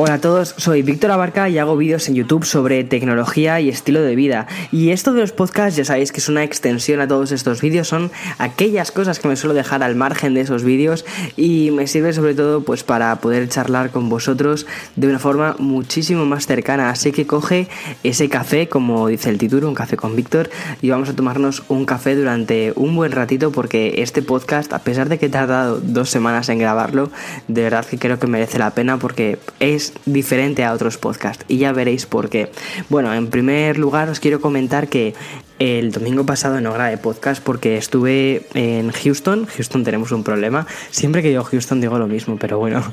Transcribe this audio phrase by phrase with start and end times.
[0.00, 4.00] Hola a todos, soy Víctor Abarca y hago vídeos en YouTube sobre tecnología y estilo
[4.00, 4.46] de vida.
[4.70, 7.88] Y esto de los podcasts ya sabéis que es una extensión a todos estos vídeos,
[7.88, 11.04] son aquellas cosas que me suelo dejar al margen de esos vídeos
[11.36, 16.24] y me sirve sobre todo pues para poder charlar con vosotros de una forma muchísimo
[16.26, 16.90] más cercana.
[16.90, 17.66] Así que coge
[18.04, 20.48] ese café, como dice el título, un café con Víctor,
[20.80, 25.08] y vamos a tomarnos un café durante un buen ratito porque este podcast, a pesar
[25.08, 27.10] de que he tardado dos semanas en grabarlo,
[27.48, 31.58] de verdad que creo que merece la pena porque es diferente a otros podcasts y
[31.58, 32.50] ya veréis por qué.
[32.88, 35.14] Bueno, en primer lugar os quiero comentar que
[35.58, 39.46] el domingo pasado no grabé podcast porque estuve en Houston.
[39.46, 40.66] Houston tenemos un problema.
[40.90, 42.82] Siempre que digo Houston digo lo mismo, pero bueno.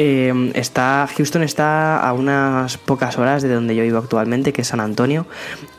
[0.00, 4.68] Eh, está, Houston está a unas pocas horas de donde yo vivo actualmente, que es
[4.68, 5.26] San Antonio.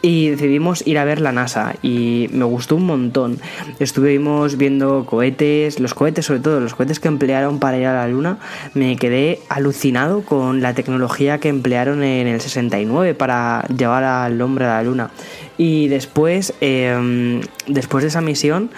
[0.02, 3.39] Y decidimos ir a ver la NASA y me gustó un montón.
[3.80, 8.09] Estuvimos viendo cohetes, los cohetes sobre todo, los cohetes que emplearon para ir a la
[8.09, 8.39] Luna.
[8.73, 14.66] Me quedé alucinado con la tecnología que emplearon en el 69 para llevar al hombre
[14.66, 15.11] a la Luna.
[15.57, 18.70] Y después, em, después de esa misión,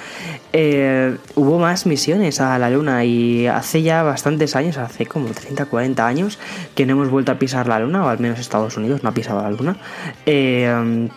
[0.53, 5.66] eh, hubo más misiones a la Luna y hace ya bastantes años, hace como 30,
[5.66, 6.39] 40 años,
[6.75, 9.14] que no hemos vuelto a pisar la Luna, o al menos Estados Unidos no ha
[9.14, 9.78] pisado la Luna.
[10.25, 11.09] Eh,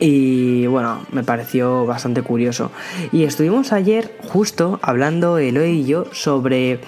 [0.00, 2.72] y bueno, me pareció bastante curioso.
[3.12, 6.80] Y estuvimos ayer justo hablando Eloy y yo sobre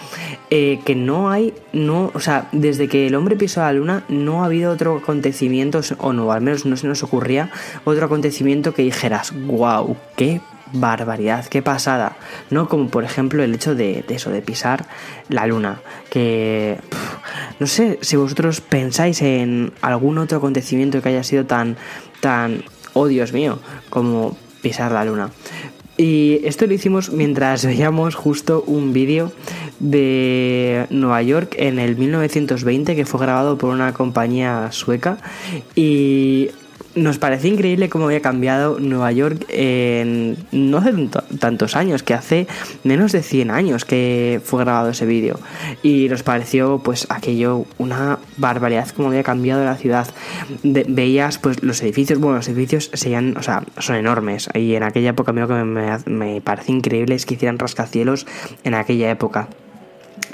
[0.50, 4.42] eh, que no hay, no, o sea, desde que el hombre pisó la luna no
[4.42, 7.50] ha habido otro acontecimiento, o no, al menos no se nos ocurría
[7.84, 10.40] otro acontecimiento que dijeras, wow, qué
[10.72, 12.16] barbaridad, qué pasada.
[12.50, 14.86] No como por ejemplo el hecho de, eso, de pisar
[15.28, 15.80] la luna.
[16.10, 16.78] Que
[17.60, 21.76] no sé si vosotros pensáis en algún otro acontecimiento que haya sido tan,
[22.20, 22.64] tan
[22.96, 23.58] oh Dios mío,
[23.90, 25.30] como pisar la luna.
[25.98, 29.32] Y esto lo hicimos mientras veíamos justo un vídeo
[29.78, 35.18] de Nueva York en el 1920 que fue grabado por una compañía sueca
[35.74, 36.50] y
[36.96, 40.92] nos parece increíble cómo había cambiado Nueva York en no hace
[41.38, 42.46] tantos años, que hace
[42.84, 45.38] menos de 100 años que fue grabado ese vídeo.
[45.82, 50.08] Y nos pareció pues aquello una barbaridad cómo había cambiado la ciudad.
[50.62, 54.48] veías pues los edificios, bueno, los edificios serían, o sea, son enormes.
[54.54, 58.26] Y en aquella época lo que me, me parece increíble es que hicieran rascacielos
[58.64, 59.48] en aquella época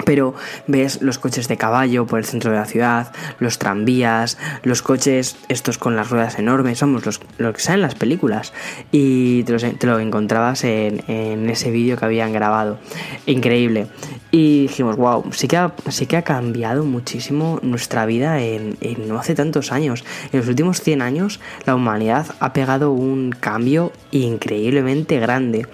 [0.05, 0.33] pero
[0.67, 5.35] ves los coches de caballo por el centro de la ciudad, los tranvías, los coches
[5.49, 8.53] estos con las ruedas enormes, somos los, que salen en las películas
[8.91, 12.79] y te, lo encontrabas en, ese vídeo que habían grabado.
[13.25, 13.87] Increíble.
[14.31, 19.07] Y dijimos, wow, sí que ha, sí que ha cambiado muchísimo nuestra vida en, en
[19.07, 20.03] no hace tantos años.
[20.31, 25.67] En los últimos 100 años la humanidad ha pegado un cambio increíblemente grande.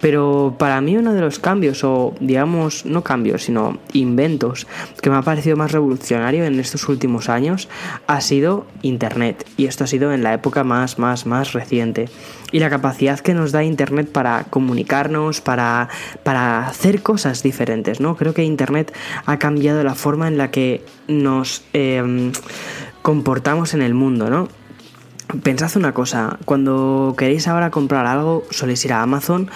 [0.00, 3.61] Pero para mí uno de los cambios, o digamos, no cambios, sino
[3.92, 4.66] inventos
[5.00, 7.68] que me ha parecido más revolucionario en estos últimos años
[8.06, 9.46] ha sido Internet.
[9.56, 12.08] Y esto ha sido en la época más, más, más reciente.
[12.50, 15.88] Y la capacidad que nos da Internet para comunicarnos, para,
[16.22, 18.16] para hacer cosas diferentes, ¿no?
[18.16, 18.92] Creo que Internet
[19.26, 22.32] ha cambiado la forma en la que nos em,
[23.02, 24.48] comportamos en el mundo, ¿no?
[25.42, 29.50] Pensad una cosa, cuando queréis ahora comprar algo, soléis ir a Amazon,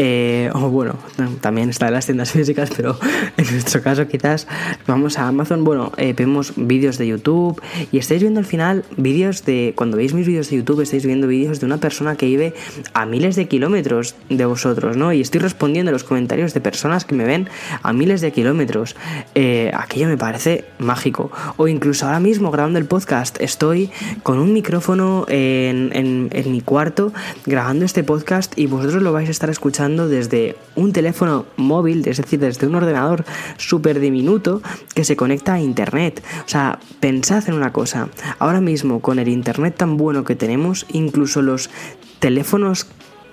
[0.00, 0.94] eh, o bueno,
[1.40, 2.96] también está en las tiendas físicas, pero
[3.36, 4.46] en nuestro caso quizás
[4.86, 7.60] vamos a Amazon, bueno, eh, vemos vídeos de YouTube
[7.90, 11.26] y estáis viendo al final vídeos de, cuando veis mis vídeos de YouTube, estáis viendo
[11.26, 12.54] vídeos de una persona que vive
[12.94, 15.12] a miles de kilómetros de vosotros, ¿no?
[15.12, 17.48] Y estoy respondiendo a los comentarios de personas que me ven
[17.82, 18.94] a miles de kilómetros.
[19.34, 21.32] Eh, aquello me parece mágico.
[21.56, 23.90] O incluso ahora mismo grabando el podcast, estoy
[24.22, 27.12] con un micrófono en, en mi cuarto
[27.46, 32.18] grabando este podcast y vosotros lo vais a estar escuchando desde un teléfono móvil, es
[32.18, 33.24] decir, desde un ordenador
[33.56, 34.62] súper diminuto
[34.94, 36.22] que se conecta a Internet.
[36.44, 40.86] O sea, pensad en una cosa, ahora mismo con el Internet tan bueno que tenemos,
[40.92, 41.70] incluso los
[42.18, 42.86] teléfonos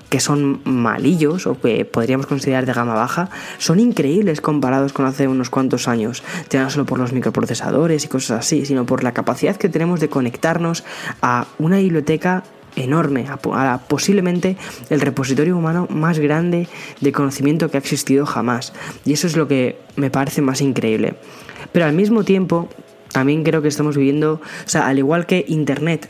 [0.10, 5.28] que son malillos o que podríamos considerar de gama baja, son increíbles comparados con hace
[5.28, 9.14] unos cuantos años, ya no solo por los microprocesadores y cosas así, sino por la
[9.14, 10.84] capacidad que tenemos de conectarnos
[11.22, 12.44] a una biblioteca
[12.76, 13.26] enorme,
[13.88, 14.58] posiblemente
[14.90, 16.68] el repositorio humano más grande
[17.02, 18.74] de conocimiento que ha existido jamás.
[19.06, 21.16] Y eso es lo que me parece más increíble.
[21.72, 22.70] Pero al mismo tiempo,
[23.12, 26.10] también creo que estamos viviendo, o sea, al igual que Internet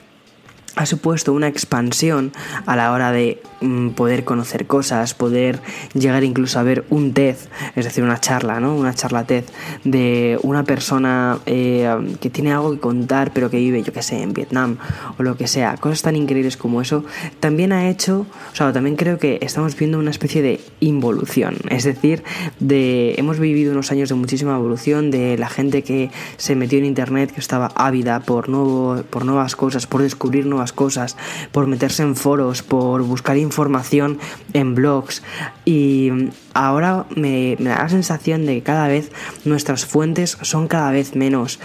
[0.76, 2.34] ha supuesto una expansión
[2.66, 5.60] a la hora de mm, poder conocer cosas, poder
[5.94, 7.36] llegar incluso a ver un TED,
[7.76, 8.76] es decir, una charla, ¿no?
[8.76, 9.46] Una charla TED
[9.84, 11.88] de una persona eh,
[12.20, 14.78] que tiene algo que contar pero que vive, yo que sé, en Vietnam
[15.18, 17.06] o lo que sea, cosas tan increíbles como eso,
[17.40, 21.84] también ha hecho, o sea, también creo que estamos viendo una especie de involución, es
[21.84, 22.24] decir,
[22.60, 26.86] de hemos vivido unos años de muchísima evolución, de la gente que se metió en
[26.86, 31.18] internet, que estaba ávida por, nuevo, por nuevas cosas, por descubrir nuevas cosas,
[31.52, 34.20] por meterse en foros, por buscar información
[34.54, 35.24] en blogs
[35.66, 36.12] y
[36.54, 39.12] ahora me, da la sensación de que cada vez
[39.44, 41.60] nuestras fuentes son cada vez menos.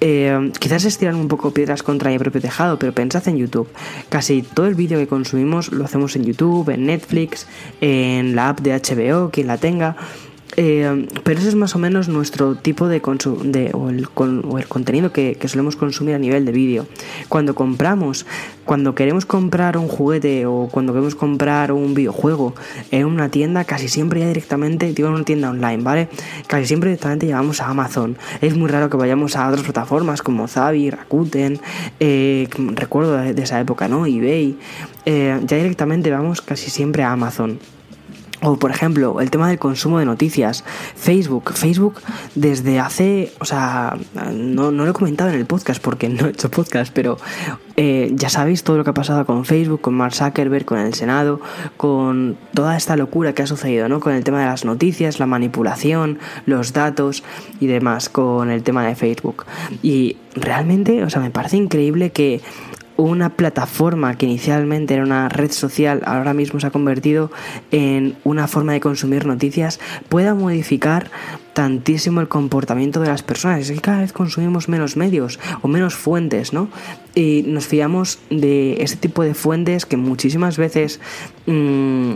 [0.00, 3.68] Eh, quizás estiran un poco piedras contra mi propio tejado, pero pensad en YouTube.
[4.08, 7.46] Casi todo el vídeo que consumimos lo hacemos en YouTube, en Netflix,
[7.80, 9.96] en la app de HBO, quien la tenga.
[10.56, 14.66] Eh, pero ese es más o menos nuestro tipo de, de o, el, o el
[14.68, 16.86] contenido que, solemos consumir a nivel de vídeo.
[17.28, 18.26] Cuando compramos,
[18.64, 22.54] cuando queremos comprar un juguete o cuando queremos comprar un videojuego
[22.90, 26.08] en una tienda, casi siempre ya directamente, digo en una tienda online, ¿vale?
[26.46, 28.16] Casi siempre directamente llevamos a Amazon.
[28.40, 31.60] Es muy raro que vayamos a otras plataformas como Zavi, Rakuten,
[32.00, 34.06] eh, recuerdo de, esa época, ¿no?
[34.06, 34.56] eBay.
[35.06, 37.58] Eh, ya directamente vamos casi siempre a Amazon.
[38.46, 40.64] O por ejemplo, el tema del consumo de noticias.
[40.96, 41.52] Facebook.
[41.54, 42.02] Facebook
[42.34, 43.96] desde hace, o sea,
[44.32, 47.16] no, lo he comentado en el podcast porque no he hecho podcast, pero
[47.76, 50.92] eh, ya sabéis todo lo que ha pasado con Facebook, con Mark Zuckerberg, con el
[50.92, 51.40] Senado,
[51.78, 53.98] con toda esta locura que ha sucedido, ¿no?
[53.98, 57.24] Con el tema de las noticias, la manipulación, los datos
[57.60, 59.46] y demás, con el tema de Facebook.
[59.82, 62.42] Y realmente, o sea, me parece increíble que
[62.96, 67.30] una plataforma que inicialmente era una red social, ahora mismo se ha convertido
[67.70, 71.10] en una forma de consumir noticias, pueda modificar
[71.54, 73.60] tantísimo el comportamiento de las personas.
[73.60, 76.68] Es que cada vez consumimos menos medios o menos fuentes, ¿no?
[77.14, 81.00] Y nos fiamos de ese tipo de fuentes que muchísimas veces
[81.46, 82.12] mm,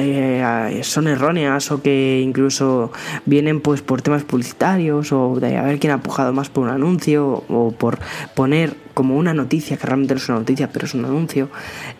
[0.00, 2.92] eh, son erróneas o que incluso
[3.24, 6.70] vienen pues por temas publicitarios o de a ver quién ha pujado más por un
[6.70, 7.98] anuncio o por
[8.34, 11.50] poner como una noticia, que realmente no es una noticia, pero es un anuncio,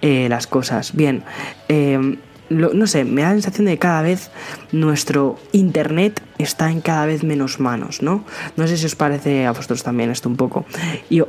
[0.01, 0.95] eh, las cosas.
[0.95, 1.23] Bien,
[1.69, 2.17] eh,
[2.51, 4.31] no sé, me da la sensación de que cada vez
[4.73, 8.25] nuestro internet está en cada vez menos manos, ¿no?
[8.57, 10.67] No sé si os parece a vosotros también esto un poco.
[11.09, 11.23] Y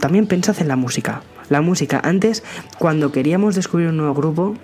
[0.00, 1.22] también pensad en la música.
[1.50, 2.42] La música, antes,
[2.78, 4.54] cuando queríamos descubrir un nuevo grupo,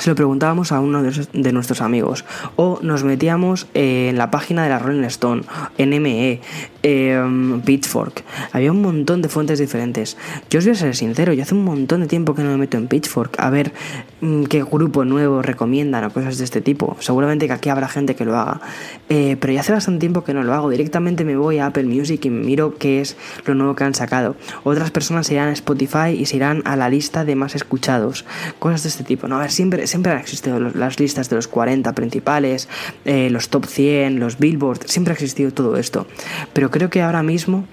[0.00, 2.24] se lo preguntábamos a uno de, nuestros amigos
[2.56, 5.42] o nos metíamos en la página de la Rolling Stone,
[5.78, 6.40] NME,
[6.82, 8.24] eh, Pitchfork.
[8.52, 10.16] Había un montón de fuentes diferentes.
[10.50, 12.56] Yo os voy a ser sincero, yo hace un montón de tiempo que no me
[12.56, 13.72] meto en Pitchfork a ver
[14.20, 16.96] mm, qué grupo nuevo recomiendan o cosas de este tipo.
[17.00, 18.60] Seguramente que aquí habrá gente que lo haga.
[19.08, 20.70] Eh, pero ya hace bastante tiempo que no lo hago.
[20.70, 23.16] Directamente me voy a Apple Music y miro qué es
[23.46, 24.36] lo nuevo que han sacado.
[24.64, 28.24] Otras personas se irán a Spotify y se irán a la lista de más escuchados.
[28.58, 29.28] Cosas de este tipo.
[29.28, 29.36] ¿no?
[29.36, 32.68] A ver, siempre siempre han existido las listas de los 40 principales,
[33.04, 36.06] eh, los top 100, los billboard, siempre ha existido todo esto.
[36.52, 37.64] Pero creo que ahora mismo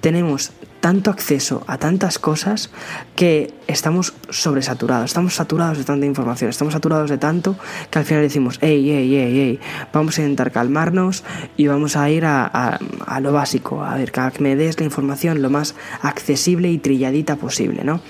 [0.00, 0.52] tenemos
[0.84, 2.70] tanto acceso a tantas cosas
[3.16, 7.56] que estamos sobresaturados, estamos saturados de tanta información, estamos saturados de tanto
[7.90, 9.60] que al final decimos, hey, hey, hey, hey,
[9.94, 11.24] vamos a intentar calmarnos
[11.56, 15.40] y vamos a ir a, a lo básico, a ver, que me des la información
[15.40, 18.02] lo más accesible y trilladita posible, ¿no?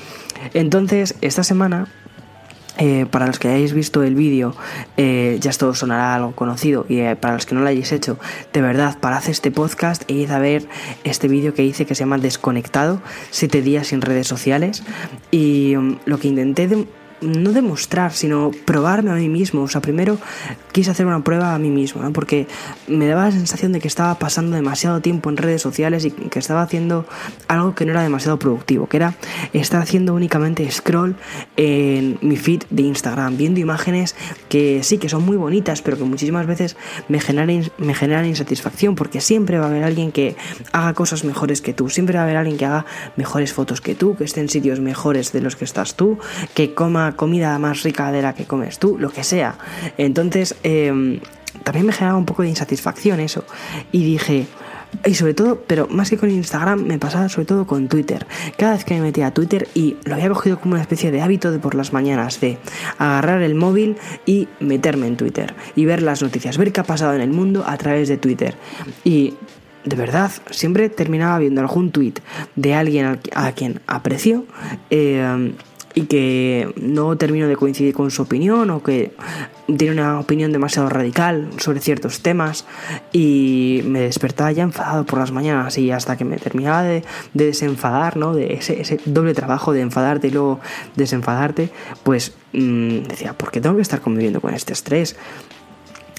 [0.52, 1.86] Entonces, esta semana
[2.78, 4.54] eh, para los que hayáis visto el vídeo,
[4.96, 6.86] eh, ya esto sonará algo conocido.
[6.88, 8.18] Y eh, para los que no lo hayáis hecho,
[8.52, 10.66] de verdad, parad este podcast e id a ver
[11.04, 13.00] este vídeo que hice que se llama Desconectado,
[13.30, 14.82] 7 días sin redes sociales.
[15.30, 16.86] Y mm, lo que intenté de
[17.20, 19.62] no demostrar, sino probarme a mí mismo.
[19.62, 20.18] O sea, primero
[20.72, 22.12] quise hacer una prueba a mí mismo.
[22.12, 22.46] Porque
[22.88, 26.38] me daba la sensación de que estaba pasando demasiado tiempo en redes sociales y que
[26.38, 27.06] estaba haciendo
[27.48, 29.14] algo que no era demasiado productivo, que era
[29.52, 31.16] estar haciendo únicamente scroll
[31.56, 34.14] en mi feed de Instagram, viendo imágenes
[34.48, 36.76] que sí, que son muy bonitas, pero que muchísimas veces
[37.08, 40.36] me generan, me generan insatisfacción, porque siempre va a haber alguien que
[40.72, 42.86] haga cosas mejores que tú, siempre va a haber alguien que haga
[43.16, 46.18] mejores fotos que tú, que esté en sitios mejores de los que estás tú,
[46.54, 49.56] que coma comida más rica de la que comes tú, lo que sea.
[49.98, 51.20] Entonces, em,
[51.62, 53.44] también me generaba un poco de insatisfacción eso.
[53.92, 54.46] Y dije,
[55.04, 58.26] y sobre todo, pero más que con Instagram, me pasaba sobre todo con Twitter.
[58.56, 61.20] Cada vez que me metía a Twitter y lo había cogido como una especie de
[61.20, 62.58] hábito de por las mañanas, de
[62.98, 63.96] agarrar el móvil
[64.26, 67.64] y meterme en Twitter y ver las noticias, ver qué ha pasado en el mundo
[67.66, 68.54] a través de Twitter.
[69.04, 69.34] Y
[69.84, 72.14] de verdad, siempre terminaba viendo algún tweet
[72.56, 74.46] de alguien a quien aprecio.
[74.90, 75.52] Eh,
[75.94, 79.12] y que no termino de coincidir con su opinión o que
[79.78, 82.66] tiene una opinión demasiado radical sobre ciertos temas
[83.12, 88.16] y me despertaba ya enfadado por las mañanas y hasta que me terminaba de, desenfadar,
[88.16, 88.34] ¿no?
[88.34, 90.60] De ese, doble trabajo de enfadarte y luego
[90.96, 91.70] desenfadarte,
[92.02, 95.16] pues mmm, decía, ¿por qué tengo que estar conviviendo con este estrés?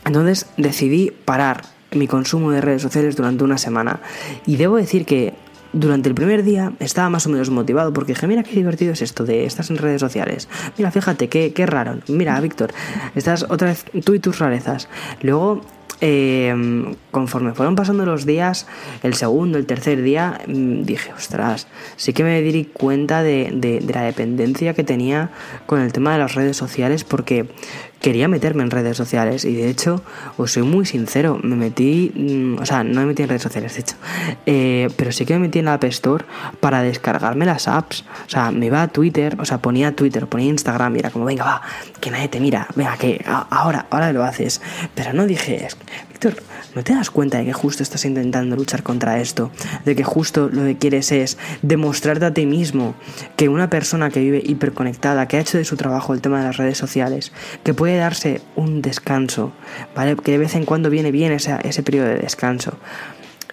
[0.06, 4.00] Entonces decidí parar mi consumo de redes sociales durante una semana
[4.46, 5.34] y debo decir que
[5.76, 9.02] durante el primer día estaba más o menos motivado porque dije, mira qué divertido es
[9.02, 10.48] esto de estás en redes sociales.
[10.78, 12.00] Mira, fíjate, qué, qué raro.
[12.08, 12.74] Mira, Víctor,
[13.14, 14.88] estás otra vez tú y tus rarezas.
[15.22, 15.62] Luego
[16.02, 16.54] eh,
[17.12, 18.68] conforme fueron pasando los días,
[19.04, 23.82] el segundo, el tercer día, mm, dije, ostras, sí que me di cuenta de, de,
[23.94, 25.30] la dependencia que tenía
[25.66, 27.48] con el tema de las redes sociales porque
[28.06, 30.04] quería meterme en redes sociales y de hecho,
[30.38, 33.74] os soy muy sincero, me metí, mm, o sea, no me metí en redes sociales,
[33.74, 33.96] de hecho,
[34.46, 36.24] eh, pero sí que me metí en la App Store
[36.60, 40.50] para descargarme las apps, o sea, me iba a Twitter, o sea, ponía Twitter, ponía
[40.50, 41.62] Instagram y era como, venga, va,
[42.00, 44.62] que nadie te mira, venga, que ahora, ahora lo haces,
[44.94, 45.68] pero no dije,
[46.16, 46.42] Víctor,
[46.76, 49.52] ¿no te das cuenta de que justo estás intentando luchar contra esto?
[49.84, 52.96] De que justo lo que quieres es demostrarte a ti mismo
[53.36, 56.46] que una persona que vive hiperconectada, que ha hecho de su trabajo el tema de
[56.46, 57.34] las redes sociales,
[57.66, 59.52] que puede darse un descanso,
[59.94, 60.16] ¿vale?
[60.16, 62.78] Que de vez en cuando viene bien ese, ese periodo de descanso.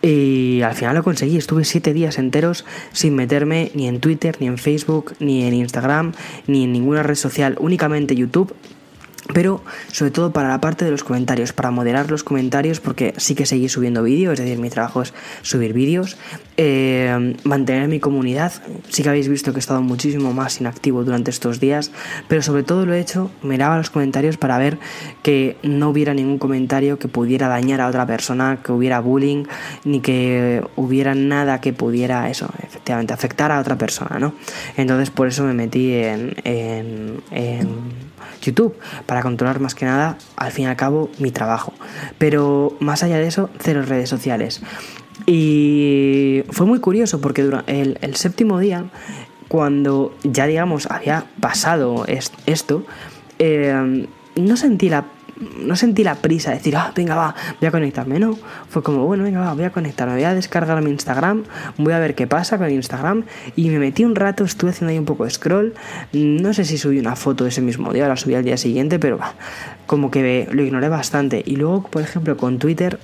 [0.01, 4.47] Y al final lo conseguí, estuve siete días enteros sin meterme ni en Twitter, ni
[4.47, 6.13] en Facebook, ni en Instagram,
[6.47, 8.55] ni en ninguna red social, únicamente YouTube
[9.33, 9.63] pero
[9.93, 13.47] sobre todo para la parte de los comentarios, para moderar los comentarios, porque sí que
[13.47, 16.17] seguí subiendo vídeos, es decir, mi trabajo es subir vídeos,
[16.57, 18.53] eh, mantener mi comunidad,
[18.89, 21.91] sí que habéis visto que he estado muchísimo más inactivo durante estos días,
[22.29, 24.79] pero sobre todo lo he hecho, miraba los comentarios para ver
[25.23, 29.45] que no hubiera ningún comentario que pudiera dañar a otra persona, que hubiera bullying,
[29.85, 34.35] ni que hubiera nada que pudiera, eso, efectivamente, afectar a otra persona, ¿no?
[34.77, 37.69] Entonces por eso me metí en, en, en
[38.43, 38.75] YouTube,
[39.13, 41.75] para controlar más que nada, al fin y al cabo, mi trabajo.
[42.17, 44.63] Pero más allá de eso, cero redes sociales.
[45.27, 48.87] Y fue muy curioso porque durante el, el séptimo día,
[49.49, 52.87] cuando ya digamos había pasado esto,
[53.39, 55.05] eh, no sentí la
[55.59, 58.19] no sentí la prisa de decir, ah, venga, va, voy a conectarme.
[58.19, 61.45] No, fue como, bueno, venga, va, voy a conectarme, voy a descargar mi Instagram,
[61.79, 63.25] voy a ver qué pasa con Instagram.
[63.57, 65.75] Y me metí un rato, estuve haciendo ahí un poco de scroll.
[66.13, 69.19] No sé si subí una foto ese mismo día, la subí al día siguiente, pero
[69.19, 69.35] va,
[69.87, 71.43] como que lo ignoré bastante.
[71.45, 72.99] Y luego, por ejemplo, con Twitter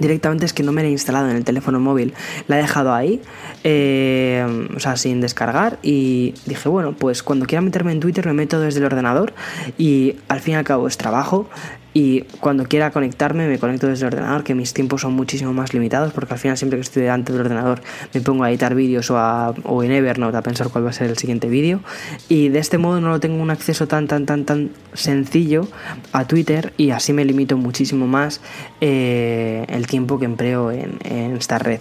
[0.00, 2.14] directamente es que no me la he instalado en el teléfono móvil,
[2.46, 3.20] la he dejado ahí,
[3.64, 8.32] eh, o sea, sin descargar y dije, bueno, pues cuando quiera meterme en Twitter me
[8.32, 9.32] meto desde el ordenador
[9.76, 11.48] y al fin y al cabo es trabajo,
[11.94, 15.72] y cuando quiera conectarme me conecto desde el ordenador, que mis tiempos son muchísimo más
[15.74, 17.80] limitados porque al final siempre que estoy delante del ordenador
[18.12, 21.10] me pongo a editar vídeos o, o en Evernote a pensar cuál va a ser
[21.10, 21.80] el siguiente vídeo
[22.28, 25.68] y de este modo no lo tengo un acceso tan tan tan tan sencillo
[26.12, 28.40] a Twitter y así me limito muchísimo más
[28.80, 30.98] eh, el tiempo que empleo en,
[31.36, 31.80] esta red.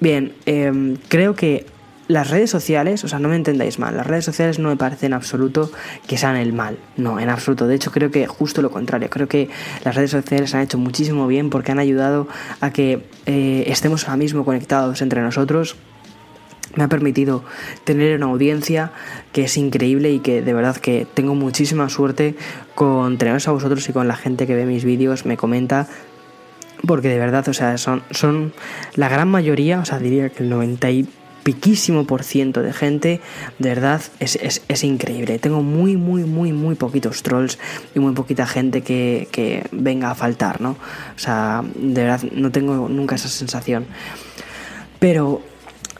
[0.00, 1.66] Bien, eh, creo que
[2.08, 5.08] las redes sociales, o sea, no me entendáis mal, las redes sociales no me parecen
[5.08, 5.70] en absoluto
[6.06, 7.66] que sean el mal, no, en absoluto.
[7.66, 9.50] De hecho, creo que justo lo contrario, creo que
[9.84, 12.26] las redes sociales han hecho muchísimo bien porque han ayudado
[12.60, 15.76] a que eh, estemos ahora mismo conectados entre nosotros.
[16.76, 17.44] Me ha permitido
[17.84, 18.92] tener una audiencia
[19.32, 22.36] que es increíble y que de verdad que tengo muchísima suerte
[22.74, 25.88] con teneros a vosotros y con la gente que ve mis vídeos, me comenta,
[26.86, 28.52] porque de verdad, o sea, son, son
[28.94, 30.88] la gran mayoría, o sea, diría que el 90
[31.48, 33.22] piquísimo por ciento de gente,
[33.58, 35.38] de verdad es, es, es, increíble.
[35.38, 37.58] Tengo muy, muy, muy, muy poquitos trolls
[37.94, 40.72] y muy poquita gente que, que, venga a faltar, ¿no?
[40.72, 43.86] O sea, de verdad no tengo nunca esa sensación.
[44.98, 45.40] Pero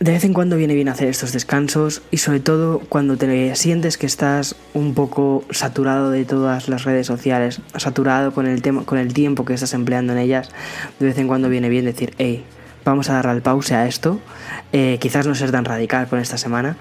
[0.00, 3.97] de vez en cuando viene bien hacer estos descansos y sobre todo cuando te sientes
[3.97, 8.99] que estás un poco saturado de todas las redes sociales, saturado con el, tema, con
[8.99, 10.50] el tiempo que estás empleando en ellas,
[11.00, 12.45] de vez en cuando viene bien decir, hey,
[12.88, 14.21] vamos a darle al pause a esto.
[14.73, 16.76] Eh, quizás no ser tan radical con esta semana,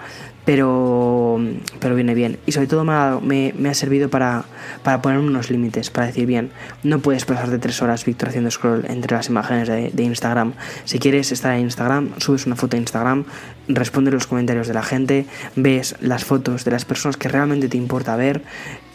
[0.48, 1.42] pero,
[1.82, 2.39] pero viene bien.
[2.46, 4.46] Y sobre todo me ha, me, me ha servido para,
[4.82, 6.51] para poner unos límites, para decir, bien,
[6.84, 10.54] no puedes pasarte tres horas, Víctor, haciendo scroll entre las imágenes de, Instagram.
[10.86, 13.25] Si quieres estar en Instagram, subes una foto a Instagram,
[13.68, 15.25] respondes los comentarios de la gente,
[15.58, 18.42] ves las fotos de las personas que realmente te importa ver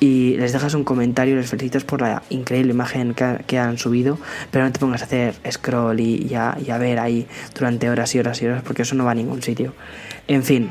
[0.00, 4.18] y les dejas un comentario, les felicitas por la increíble imagen que, que han subido,
[4.50, 8.14] pero no te pongas a hacer scroll y, y, y a ver ahí durante horas
[8.14, 9.74] y horas y horas, porque eso no va a ningún sitio.
[10.28, 10.70] En fin,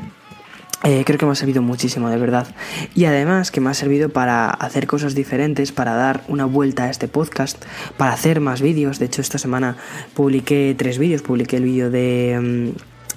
[0.84, 2.46] eh, creo que me ha servido muchísimo, de verdad.
[2.94, 6.90] Y además que me ha servido para hacer cosas diferentes, para dar una vuelta a
[6.90, 7.64] este podcast,
[7.96, 8.98] para hacer más vídeos.
[8.98, 9.76] De hecho, esta semana
[10.14, 11.22] publiqué tres vídeos.
[11.22, 12.72] Publiqué el vídeo de...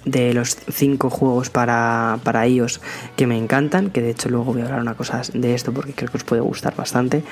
[0.05, 2.79] de los cinco juegos para, para iOS
[3.15, 5.93] que me encantan, que de hecho luego voy a hablar una cosa de esto porque
[5.93, 7.23] creo que os puede gustar bastante.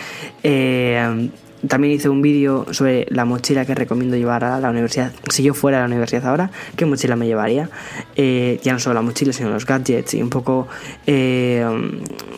[0.42, 1.30] Eh,
[1.68, 5.12] también hice un vídeo sobre la mochila que recomiendo llevar a la universidad.
[5.30, 7.70] Si yo fuera a la universidad ahora, ¿qué mochila me llevaría?
[8.16, 10.68] Eh, ya no solo la mochila, sino los gadgets y un poco
[11.08, 11.66] eh,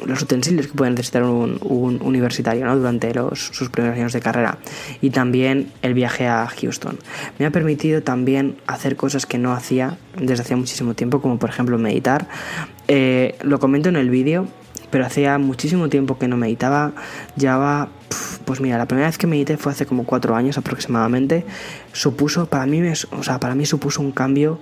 [0.06, 1.60] los utensilios que puede necesitar un,
[2.02, 2.78] universitario ¿no?
[2.78, 4.58] durante los, sus primeros años de carrera.
[5.02, 6.98] Y también el viaje a Houston.
[7.40, 11.50] Me ha permitido también hacer cosas que no hacía desde hacía muchísimo tiempo, como por
[11.50, 12.28] ejemplo meditar.
[12.88, 14.48] Eh, lo comento en el vídeo,
[14.92, 16.94] pero hacía muchísimo tiempo que no meditaba.
[17.36, 17.90] Llevaba
[18.46, 21.46] pues mira, la primera vez que medité fue hace como cuatro años aproximadamente.
[21.92, 24.60] Supuso, para mí, o sea, para mí supuso un cambio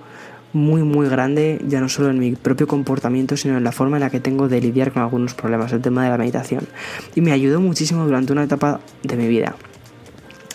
[0.54, 4.02] muy muy grande, ya no solo en mi propio comportamiento, sino en la forma en
[4.02, 6.66] la que tengo de lidiar con algunos problemas, el tema de la meditación.
[7.14, 9.56] Y me ayudó muchísimo durante una etapa de mi vida.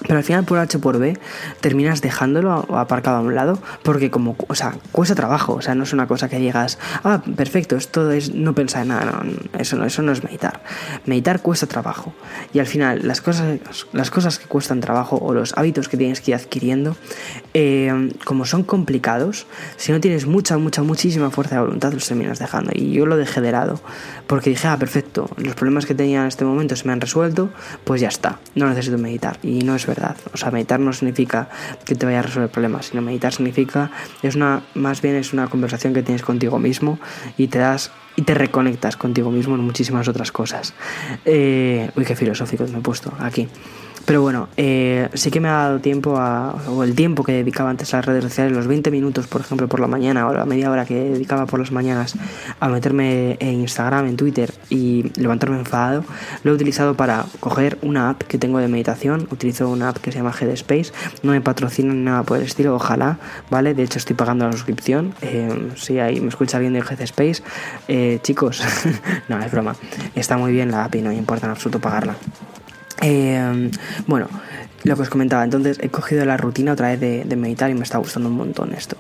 [0.08, 1.18] Pero al final por H por B
[1.60, 5.84] terminas dejándolo aparcado a un lado porque como, o sea, cuesta trabajo, o sea, no
[5.84, 9.76] es una cosa que digas, ah, perfecto, esto es no pensar en nada, no, eso
[9.76, 10.62] no, eso no es meditar.
[11.06, 12.14] Meditar cuesta trabajo
[12.54, 13.60] y al final las cosas,
[13.92, 16.96] las cosas que cuestan trabajo o los hábitos que tienes que ir adquiriendo,
[17.54, 22.40] eh, como son complicados, si no tienes mucha, mucha, muchísima fuerza de voluntad, los terminas
[22.40, 22.72] dejando.
[22.74, 23.82] Y yo lo dejé de lado
[24.28, 27.50] porque dije, ah, perfecto, los problemas que tenía en este momento se me han resuelto,
[27.84, 30.16] pues ya está, no necesito meditar y no es verdad.
[30.34, 31.50] O sea, meditar no significa
[31.86, 33.92] que te vaya a resolver problemas, sino meditar significa,
[34.24, 37.00] es una, más bien es una conversación que tienes contigo mismo
[37.38, 40.74] y te das y te reconectas contigo mismo en muchísimas otras cosas.
[41.26, 43.48] Eh, uy, qué filosófico me he puesto aquí.
[44.10, 47.70] Pero bueno, eh, sí que me ha dado tiempo a, o el tiempo que dedicaba
[47.70, 50.46] antes a las redes sociales, los 20 minutos, por ejemplo, por la mañana, o la
[50.46, 52.16] media hora que dedicaba por las mañanas
[52.60, 56.06] a meterme en Instagram, en Twitter y levantarme enfadado,
[56.44, 59.28] lo he utilizado para coger una app que tengo de meditación.
[59.30, 60.92] Utilizo una app que se llama Headspace.
[61.22, 63.20] No me patrocinan nada por el estilo, ojalá,
[63.52, 63.76] ¿vale?
[63.76, 65.14] De hecho, estoy pagando la suscripción.
[65.22, 67.44] Eh, si ahí me escucha alguien de Headspace,
[67.88, 68.64] eh, chicos,
[69.30, 69.76] no, es broma.
[70.16, 72.16] Está muy bien la app y no me importa en absoluto pagarla.
[73.02, 73.72] Eh,
[74.08, 74.28] bueno,
[74.84, 77.84] lo que os comentaba, entonces he cogido la rutina otra vez de, meditar y me
[77.84, 78.98] está gustando un montón esto.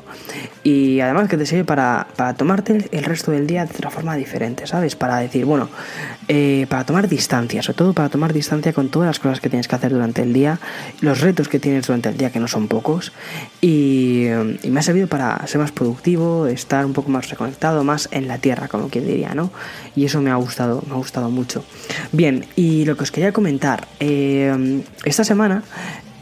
[0.64, 4.16] Y además que te sirve para, para, tomarte el resto del día de otra forma
[4.16, 4.96] diferente, ¿sabes?
[4.96, 5.70] Para decir, bueno,
[6.32, 9.68] eh, para tomar distancia, sobre todo para tomar distancia con todas las cosas que tienes
[9.68, 10.60] que hacer durante el día,
[11.02, 13.12] los retos que tienes durante el día, que no son pocos,
[13.62, 14.28] y,
[14.70, 18.38] me ha servido para ser más productivo, estar un poco más reconectado, más en la
[18.38, 19.52] tierra, como quien diría, ¿no?
[19.96, 21.64] Y eso me ha gustado, me ha gustado mucho.
[22.12, 25.64] Bien, y lo que os quería comentar, eh, esta semana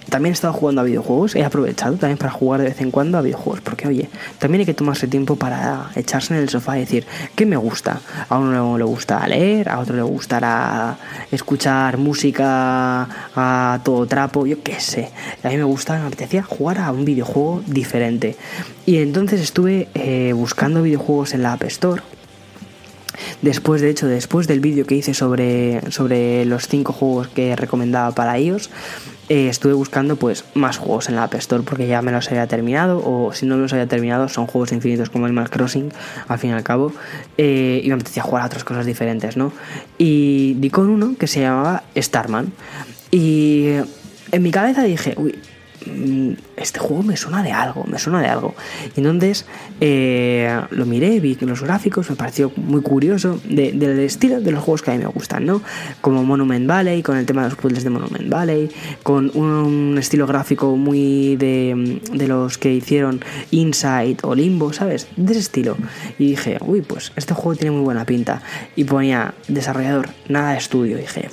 [0.09, 3.17] también he estado jugando a videojuegos, he aprovechado también para jugar de vez en cuando
[3.17, 6.81] a videojuegos, porque oye, también hay que tomarse tiempo para echarse en el sofá y
[6.81, 7.05] decir,
[7.35, 7.99] ¿qué me gusta?
[8.29, 10.97] A uno le gusta leer, a otro le gustará
[11.31, 15.11] escuchar música a todo trapo, yo qué sé.
[15.43, 18.37] A mí me gusta, me apetecía jugar a un videojuego diferente.
[18.85, 22.01] Y entonces estuve eh, buscando videojuegos en la App Store
[23.41, 28.11] Después, de hecho, después del vídeo que hice sobre, sobre los 5 juegos que recomendaba
[28.13, 28.69] para iOS,
[29.29, 32.47] eh, estuve buscando pues más juegos en la App Store porque ya me los había
[32.47, 35.91] terminado o si no me los había terminado son juegos infinitos como Animal Crossing
[36.29, 36.93] al fin y al cabo
[37.37, 39.51] eh, y me apetecía jugar a otras cosas diferentes ¿no?
[39.97, 42.53] y di con uno que se llamaba Starman
[43.11, 43.71] y
[44.31, 45.35] en mi cabeza dije uy
[46.55, 48.55] este juego me suena de algo, me suena de algo.
[48.95, 49.45] Y entonces
[49.81, 54.81] eh, lo miré, vi los gráficos, me pareció muy curioso del estilo de los juegos
[54.81, 55.61] que a mí me gustan, ¿no?
[56.01, 58.69] Como Monument Valley, con el tema de los puzzles de Monument Valley,
[59.03, 63.21] con un estilo gráfico muy de, de los que hicieron
[63.51, 65.07] Inside o Limbo, ¿sabes?
[65.15, 65.77] De ese estilo.
[66.17, 68.41] Y dije, uy, pues este juego tiene muy buena pinta.
[68.75, 70.97] Y ponía desarrollador, nada de estudio.
[70.97, 71.29] Y dije,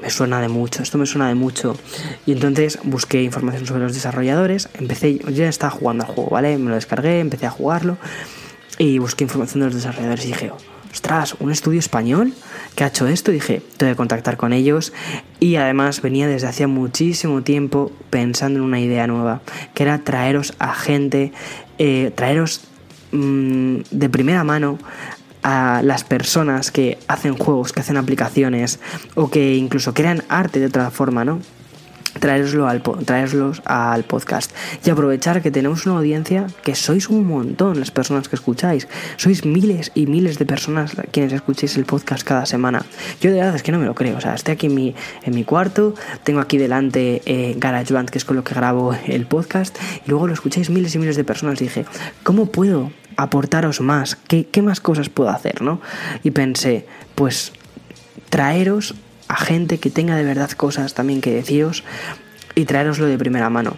[0.00, 1.76] me suena de mucho, esto me suena de mucho.
[2.24, 6.56] Y entonces busqué información sobre los desarrolladores, empecé, yo ya estaba jugando al juego, ¿vale?
[6.58, 7.96] Me lo descargué, empecé a jugarlo
[8.78, 10.52] y busqué información de los desarrolladores y dije,
[10.92, 12.32] ostras, un estudio español
[12.74, 14.92] que ha hecho esto, dije, tengo que contactar con ellos
[15.40, 19.42] y además venía desde hacía muchísimo tiempo pensando en una idea nueva,
[19.74, 21.32] que era traeros a gente,
[21.78, 22.62] eh, traeros
[23.12, 24.78] mm, de primera mano
[25.42, 28.80] a las personas que hacen juegos, que hacen aplicaciones
[29.14, 31.40] o que incluso crean arte de otra forma, ¿no?
[32.20, 34.52] Traeroslo al, traerlos al podcast
[34.84, 38.88] y aprovechar que tenemos una audiencia que sois un montón las personas que escucháis.
[39.16, 42.84] Sois miles y miles de personas quienes escucháis el podcast cada semana.
[43.20, 44.16] Yo de verdad es que no me lo creo.
[44.18, 48.18] O sea, estoy aquí en mi, en mi cuarto, tengo aquí delante eh, GarageBand, que
[48.18, 49.76] es con lo que grabo el podcast,
[50.06, 51.60] y luego lo escucháis miles y miles de personas.
[51.60, 51.84] Y dije,
[52.22, 54.16] ¿cómo puedo aportaros más?
[54.16, 55.62] ¿Qué, qué más cosas puedo hacer?
[55.62, 55.80] ¿no?
[56.22, 57.52] Y pensé, pues
[58.30, 58.94] traeros
[59.28, 61.84] a gente que tenga de verdad cosas también que deciros
[62.54, 63.76] y traeroslo de primera mano.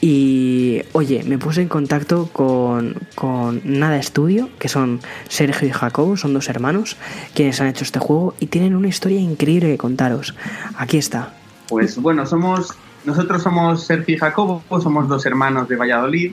[0.00, 6.16] Y oye, me puse en contacto con, con Nada Studio, que son Sergio y Jacobo,
[6.16, 6.96] son dos hermanos,
[7.34, 10.34] quienes han hecho este juego y tienen una historia increíble que contaros.
[10.76, 11.32] Aquí está.
[11.68, 16.32] Pues bueno, somos nosotros somos Sergio y Jacobo, somos dos hermanos de Valladolid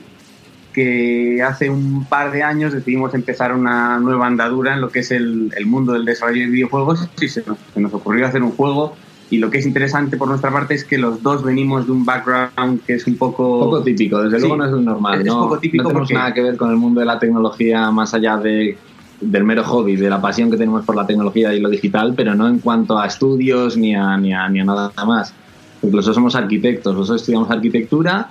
[0.71, 5.11] que hace un par de años decidimos empezar una nueva andadura en lo que es
[5.11, 8.51] el, el mundo del desarrollo de videojuegos y se nos, se nos, ocurrió hacer un
[8.51, 8.95] juego
[9.29, 12.03] y lo que es interesante por nuestra parte es que los dos venimos de un
[12.03, 13.61] background que es un poco...
[13.61, 15.43] Poco típico, desde sí, luego no es normal, es, ¿no?
[15.43, 16.13] Poco típico no tenemos porque...
[16.15, 18.77] nada que ver con el mundo de la tecnología más allá de,
[19.21, 22.35] del mero hobby, de la pasión que tenemos por la tecnología y lo digital, pero
[22.35, 25.33] no en cuanto a estudios ni a, ni a, ni a nada más.
[25.81, 28.29] Incluso somos arquitectos, nosotros estudiamos arquitectura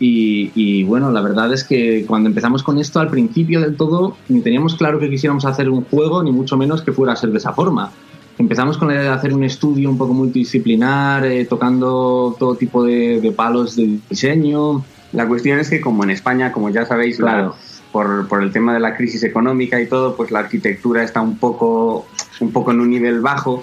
[0.00, 4.16] y, y, bueno, la verdad es que cuando empezamos con esto, al principio del todo,
[4.28, 7.30] ni teníamos claro que quisiéramos hacer un juego, ni mucho menos que fuera a ser
[7.30, 7.92] de esa forma.
[8.36, 12.82] Empezamos con la idea de hacer un estudio un poco multidisciplinar, eh, tocando todo tipo
[12.82, 14.84] de, de, palos de diseño.
[15.12, 17.50] La cuestión es que como en España, como ya sabéis, claro.
[17.50, 17.54] la,
[17.92, 21.38] por, por, el tema de la crisis económica y todo, pues la arquitectura está un
[21.38, 22.06] poco,
[22.40, 23.62] un poco en un nivel bajo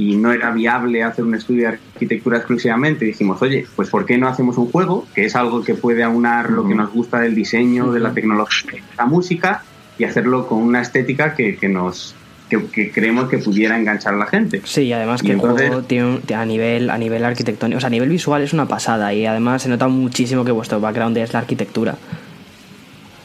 [0.00, 3.04] y no era viable hacer un estudio de arquitectura exclusivamente.
[3.04, 5.06] Dijimos, oye, pues ¿por qué no hacemos un juego?
[5.14, 8.72] Que es algo que puede aunar lo que nos gusta del diseño, de la tecnología,
[8.72, 9.62] de la música
[9.98, 12.14] y hacerlo con una estética que, que nos
[12.48, 14.62] que, que, creemos que pudiera enganchar a la gente.
[14.64, 17.80] Sí, y además que y el entonces, juego tiene, a nivel a nivel arquitectónico, o
[17.80, 21.18] sea, a nivel visual es una pasada y además se nota muchísimo que vuestro background
[21.18, 21.96] es la arquitectura.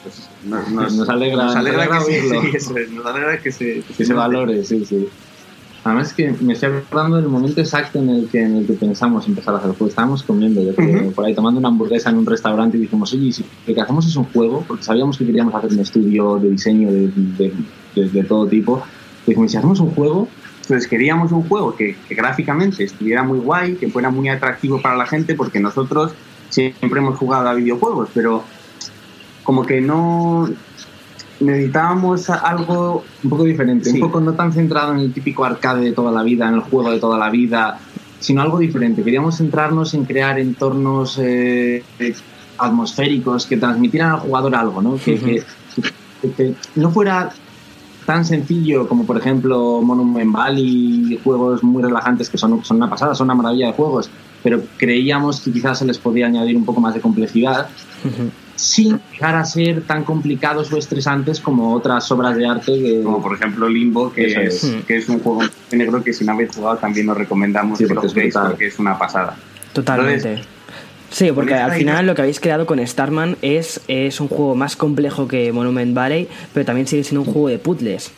[0.02, 3.50] Pues nos, nos, nos, alegra, nos alegra, nos alegra que, sí, sí, nos alegra que
[3.50, 5.08] se, que se valore, sí, sí.
[5.86, 9.28] Además que me estoy acordando del momento exacto en el que, en el que pensamos
[9.28, 9.88] empezar a hacer el juego.
[9.88, 11.14] Estábamos comiendo, yo creo, uh -huh.
[11.14, 14.04] por ahí tomando una hamburguesa en un restaurante y dijimos, oye, si lo que hacemos
[14.04, 17.52] es un juego, porque sabíamos que queríamos hacer un estudio de diseño de, de,
[17.94, 18.82] de, de todo tipo.
[19.26, 20.26] Y dijimos, si hacemos un juego,
[20.66, 24.96] pues queríamos un juego que, que, gráficamente estuviera muy guay, que fuera muy atractivo para
[24.96, 26.12] la gente, porque nosotros
[26.48, 28.42] siempre hemos jugado a videojuegos, pero
[29.44, 30.48] como que no
[31.40, 34.00] necesitábamos algo un poco diferente, sí.
[34.00, 36.60] un poco no tan centrado en el típico arcade de toda la vida, en el
[36.60, 37.78] juego de toda la vida,
[38.20, 39.02] sino algo diferente.
[39.02, 41.82] Queríamos centrarnos en crear entornos eh,
[42.58, 44.96] atmosféricos que transmitieran al jugador algo, ¿no?
[44.96, 45.44] Que, uh -huh.
[46.22, 47.30] que, que, no fuera
[48.06, 53.14] tan sencillo como por ejemplo Monument Valley, juegos muy relajantes que son, son una pasada,
[53.14, 54.08] son una maravilla de juegos,
[54.44, 57.68] pero creíamos que quizás se les podía añadir un poco más de complejidad.
[58.04, 62.72] Uh -huh sin llegar a ser tan complicados o estresantes como otras obras de arte
[62.72, 63.02] que...
[63.02, 65.42] como por ejemplo Limbo que es, es, que es un juego
[65.72, 68.78] negro que si no habéis jugado también nos recomendamos sí, que lo juguéis porque es
[68.78, 69.36] una pasada.
[69.72, 70.28] Totalmente.
[70.28, 70.56] Entonces,
[71.10, 74.76] Sí, porque al final lo que habéis creado con Starman es, es un juego más
[74.76, 78.12] complejo que Monument Valley, pero también sigue siendo un juego de puzzles.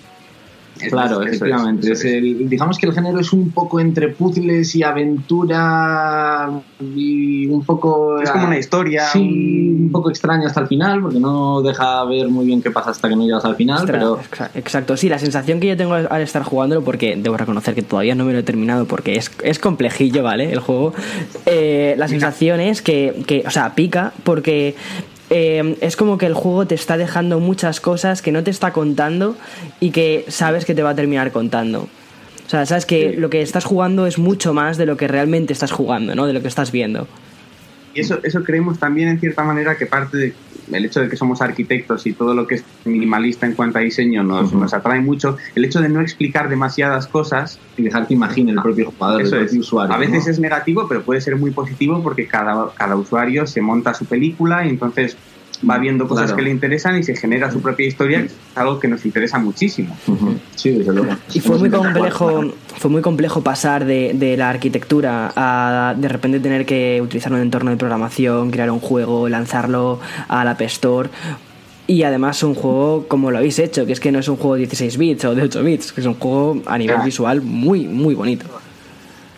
[0.78, 1.92] Claro, es, efectivamente.
[1.92, 7.46] Es, es el, digamos que el género es un poco entre puzzles y aventura y
[7.46, 8.20] un poco...
[8.20, 9.06] Es como una historia.
[9.06, 12.90] Sí, un poco extraña hasta el final, porque no deja ver muy bien qué pasa
[12.90, 13.78] hasta que no llegas al final.
[13.78, 14.20] Extra, pero...
[14.54, 18.14] Exacto, sí, la sensación que yo tengo al estar jugándolo, porque debo reconocer que todavía
[18.14, 20.52] no me lo he terminado porque es, es complejillo, ¿vale?
[20.52, 20.92] El juego.
[21.46, 24.74] Eh, la sensación es que, que, o sea, pica porque
[25.30, 28.72] eh, es como que el juego te está dejando muchas cosas que no te está
[28.72, 29.36] contando
[29.80, 31.88] y que sabes que te va a terminar contando.
[32.46, 33.16] O sea, sabes que sí.
[33.16, 36.26] lo que estás jugando es mucho más de lo que realmente estás jugando, ¿no?
[36.26, 37.06] De lo que estás viendo.
[37.94, 40.34] Y eso, eso creemos también en cierta manera que parte del
[40.70, 43.80] de hecho de que somos arquitectos y todo lo que es minimalista en cuanto a
[43.80, 44.60] diseño nos, uh -huh.
[44.60, 48.60] nos atrae mucho, el hecho de no explicar demasiadas cosas y dejar que imagine el
[48.62, 49.56] propio jugador, el propio es.
[49.56, 49.94] usuario.
[49.94, 50.32] A veces ¿no?
[50.32, 54.66] es negativo, pero puede ser muy positivo porque cada, cada usuario se monta su película
[54.66, 55.16] y entonces
[55.68, 56.36] va viendo cosas claro.
[56.36, 59.38] que le interesan y se genera su propia historia, que es algo que nos interesa
[59.38, 59.96] muchísimo.
[60.06, 60.38] Uh -huh.
[60.54, 61.16] Sí, desde luego.
[61.32, 66.40] Y fue muy complejo, fue muy complejo pasar de, de, la arquitectura a de repente
[66.40, 71.10] tener que utilizar un entorno de programación, crear un juego, lanzarlo a la App Store.
[71.86, 74.54] Y además un juego como lo habéis hecho, que es que no es un juego
[74.54, 77.88] de 16 bits o de 8 bits, que es un juego a nivel visual muy,
[77.88, 78.44] muy bonito.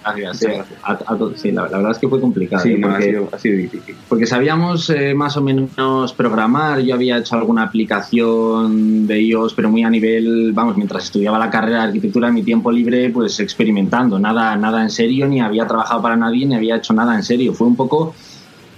[0.03, 0.47] Gracias, sí,
[0.83, 2.63] a, a, sí la, la, verdad es que fue complicado.
[2.63, 2.79] Sí, ¿eh?
[2.81, 3.95] porque, ha, sido, ha, sido, difícil.
[4.09, 6.81] Porque sabíamos eh, más o menos programar.
[6.81, 11.51] Yo había hecho alguna aplicación de iOS, pero muy a nivel, vamos, mientras estudiaba la
[11.51, 14.19] carrera de arquitectura en mi tiempo libre, pues experimentando.
[14.19, 17.53] Nada, nada en serio, ni había trabajado para nadie, ni había hecho nada en serio.
[17.53, 18.15] Fue un poco,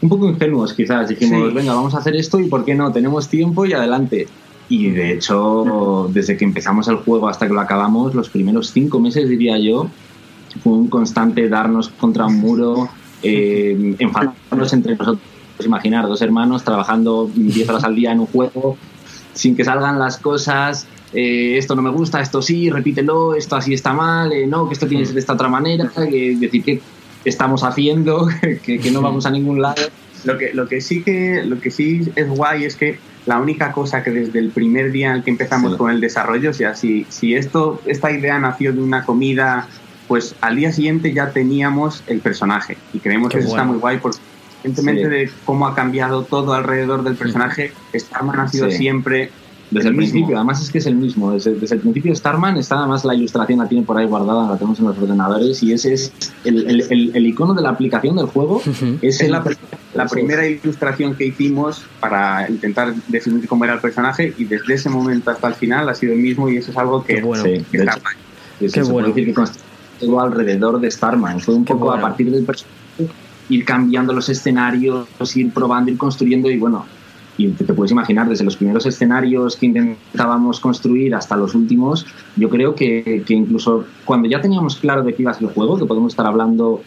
[0.00, 1.08] un poco ingenuos, quizás.
[1.08, 1.54] Dijimos, sí.
[1.54, 2.90] venga, vamos a hacer esto y ¿por qué no?
[2.90, 4.26] Tenemos tiempo y adelante.
[4.68, 9.00] Y de hecho, desde que empezamos el juego hasta que lo acabamos, los primeros cinco
[9.00, 9.90] meses, diría yo,
[10.62, 12.88] fue un constante darnos contra un muro,
[13.22, 15.24] eh, enfadarnos entre nosotros.
[15.64, 18.76] Imaginar dos hermanos trabajando 10 horas al día en un juego
[19.32, 20.86] sin que salgan las cosas.
[21.12, 24.74] Eh, esto no me gusta, esto sí, repítelo, esto así está mal, eh, no, que
[24.74, 26.80] esto tiene que ser de esta otra manera, que decir que
[27.24, 28.28] estamos haciendo,
[28.62, 29.82] que, que no vamos a ningún lado.
[30.24, 33.72] Lo que, lo que sí que lo que sí es guay es que la única
[33.72, 36.74] cosa que desde el primer día en el que empezamos con el desarrollo, o sea,
[36.74, 39.68] si, si esto, esta idea nació de una comida,
[40.08, 42.76] pues al día siguiente ya teníamos el personaje.
[42.92, 44.18] Y creemos que eso está muy guay porque
[44.64, 49.30] independientemente de cómo ha cambiado todo alrededor del personaje, Starman ha sido siempre
[49.72, 51.32] desde el, principio, además es que es el mismo.
[51.32, 54.56] Desde, desde, el principio Starman está, además la ilustración la tiene por ahí guardada, la
[54.56, 56.12] tenemos en los ordenadores y ese es
[56.44, 58.60] el, el, el icono de la aplicación del juego.
[59.00, 59.42] es la,
[59.94, 64.90] la primera ilustración que hicimos para intentar definir cómo era el personaje y desde ese
[64.90, 67.42] momento hasta el final ha sido el mismo y eso es algo que, bueno.
[67.44, 67.98] que está
[68.72, 69.08] Qué bueno.
[69.08, 69.42] decir que
[70.06, 71.40] todo alrededor de Starman.
[71.40, 72.82] Fue un poco a partir del personaje
[73.48, 76.86] ir cambiando los escenarios, ir probando, ir construyendo y bueno,
[77.36, 82.48] y te, puedes imaginar, desde los primeros escenarios que intentábamos construir hasta los últimos, yo
[82.48, 85.78] creo que, que, incluso cuando ya teníamos claro de qué iba a ser el juego,
[85.78, 86.82] que podemos estar hablando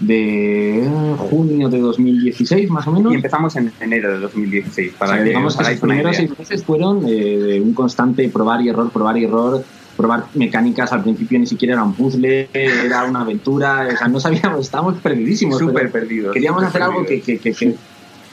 [0.00, 0.88] de
[1.30, 3.12] junio de 2016 más o menos.
[3.12, 4.92] Y empezamos en enero de 2016.
[4.98, 8.90] Para que, digamos que los primeros seis meses fueron eh, un constante probar y error,
[8.90, 9.64] probar y error,
[9.98, 10.92] probar mecánicas.
[10.92, 13.88] Al principio ni siquiera era un puzzle, era una aventura.
[13.92, 15.58] O sea, no sabíamos, estábamos perdidísimos.
[15.58, 16.32] Súper perdidos.
[16.32, 17.74] Queríamos hacer algo que, que, que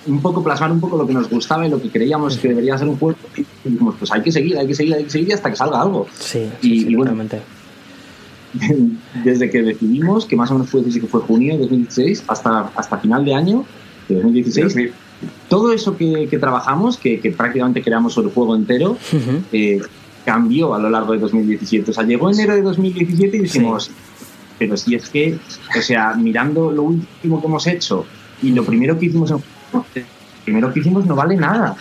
[0.08, 2.78] un poco plasmar un poco lo que nos gustaba y lo que creíamos que debería
[2.78, 5.34] ser un juego y dijimos, pues hay que seguir, hay que seguir, hay que seguir
[5.34, 6.06] hasta que salga algo.
[6.14, 7.16] Sí, y, sí, y bueno,
[9.24, 12.98] desde que decidimos, que más o menos fue, que fue junio de 2016, hasta, hasta
[13.00, 13.66] final de año
[14.08, 14.92] de 2016,
[15.50, 19.44] todo eso que, que trabajamos, que, que, prácticamente creamos el juego entero, uh -huh.
[19.52, 19.82] eh,
[20.26, 21.92] cambió a lo largo de 2017.
[21.92, 23.92] O sea, llegó enero de 2017 y dijimos, sí.
[24.58, 25.38] pero si es que,
[25.78, 28.06] o sea, mirando lo último que hemos hecho
[28.42, 29.44] y lo primero que hicimos en
[30.44, 31.76] primero que hicimos no vale nada.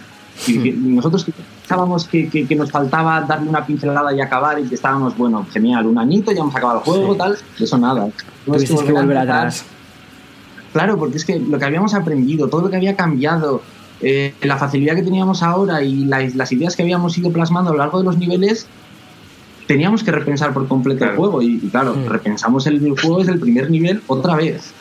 [0.49, 1.27] Y nosotros
[1.61, 5.47] pensábamos que, que, que, nos faltaba darle una pincelada y acabar y que estábamos, bueno,
[5.53, 7.19] genial, un añito, ya hemos acabado el juego, sí.
[7.19, 8.09] tal, eso nada.
[8.47, 9.65] No es que volver atrás.
[10.73, 13.63] Claro, porque es que lo que habíamos aprendido, todo lo que había cambiado,
[14.05, 17.73] eh, la facilidad que teníamos ahora y la, las ideas que habíamos ido plasmando a
[17.73, 18.67] lo largo de los niveles,
[19.67, 21.13] teníamos que repensar por completo claro.
[21.13, 21.43] el juego.
[21.43, 22.07] Y, y claro, mm.
[22.07, 24.73] repensamos el juego desde el primer nivel otra vez.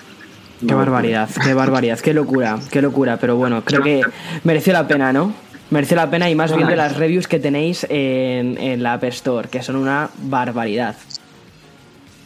[0.67, 3.17] Qué barbaridad, qué barbaridad, qué locura, qué locura.
[3.17, 4.01] Pero bueno, creo que
[4.43, 5.33] mereció la pena, ¿no?
[5.71, 9.49] Mereció la pena y más viendo las reviews que tenéis en, en la App Store,
[9.49, 10.95] que son una barbaridad.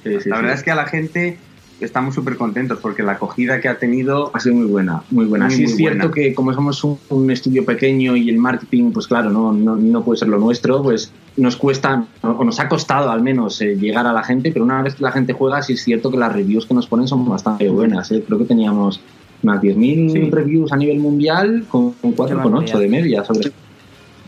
[0.03, 1.37] Sí, sí, la verdad es que a la gente
[1.79, 5.49] estamos súper contentos porque la acogida que ha tenido ha sido muy buena, muy buena.
[5.49, 6.13] Sí muy es cierto buena.
[6.13, 10.03] que como somos un, un, estudio pequeño y el marketing, pues claro, no, no, no
[10.03, 14.07] puede ser lo nuestro, pues nos cuesta, o nos ha costado al menos eh, llegar
[14.07, 16.33] a la gente, pero una vez que la gente juega, sí es cierto que las
[16.33, 18.11] reviews que nos ponen son bastante buenas.
[18.11, 18.23] ¿eh?
[18.25, 18.99] Creo que teníamos
[19.43, 20.29] unas 10.000 sí.
[20.31, 23.51] reviews a nivel mundial con, con 4,8 de media sobre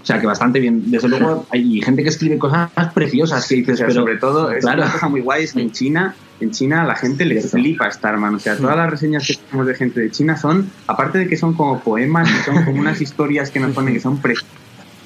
[0.02, 0.90] o sea que bastante bien.
[0.90, 4.52] Desde luego hay gente que escribe cosas preciosas que dices, o sea, pero sobre todo
[4.52, 4.84] es claro.
[4.84, 7.90] una cosa muy guay es que en China, en China a la gente le flipa
[7.92, 8.36] Starman.
[8.36, 11.38] O sea, todas las reseñas que tenemos de gente de China son, aparte de que
[11.38, 14.50] son como poemas, y son como unas historias que nos ponen que son preciosas.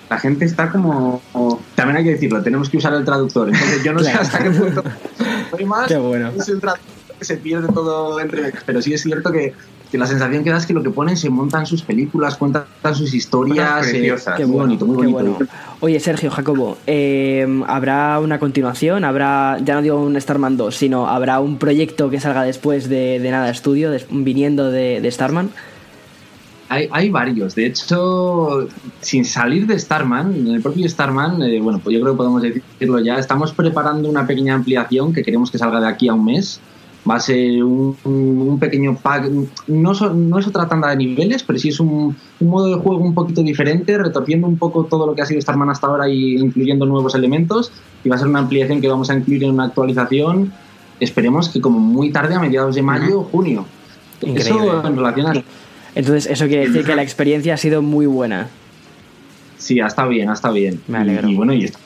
[0.10, 3.49] La gente está como, como, También hay que decirlo, tenemos que usar el traductor.
[3.49, 4.17] Entonces yo no claro.
[4.17, 4.84] sé hasta qué punto
[5.65, 5.88] más.
[5.88, 6.32] Qué bueno.
[6.38, 8.53] Es el traductor que se pierde todo entre.
[8.65, 9.53] Pero sí es cierto que
[9.93, 12.65] que la sensación que da es que lo que ponen se montan sus películas, cuentan
[12.95, 13.93] sus historias.
[13.93, 15.36] Eh, qué muy bonito, muy bonito.
[15.36, 15.51] Bueno.
[15.82, 19.03] Oye, Sergio, Jacobo, eh, ¿habrá una continuación?
[19.03, 23.19] ¿Habrá, ya no digo un Starman 2, sino habrá un proyecto que salga después de,
[23.19, 25.51] de Nada Estudio, de, viniendo de, de Starman?
[26.69, 27.53] Hay, hay, varios.
[27.53, 28.67] De hecho,
[28.99, 32.41] sin salir de Starman, en el propio Starman, eh, bueno, pues yo creo que podemos
[32.41, 36.25] decirlo ya, estamos preparando una pequeña ampliación que queremos que salga de aquí a un
[36.25, 36.60] mes
[37.10, 39.30] va a ser un, un pequeño pack,
[39.68, 42.82] no, so, no, es otra tanda de niveles, pero sí es un, un, modo de
[42.82, 46.08] juego un poquito diferente, retorciendo un poco todo lo que ha sido Starman hasta ahora
[46.08, 47.72] y incluyendo nuevos elementos.
[48.04, 50.54] Y va a ser una ampliación que vamos a incluir en una actualización,
[51.00, 53.66] esperemos que como muy tarde, a mediados de mayo o junio.
[54.22, 54.68] Increíble.
[54.68, 55.44] Eso en relación a...
[55.96, 58.48] Entonces, eso quiere decir que la experiencia ha sido muy buena.
[59.58, 60.82] Sí, ha estado bien, ha estado bien.
[60.88, 61.28] Me alegro.
[61.28, 61.80] Y, y bueno, y esto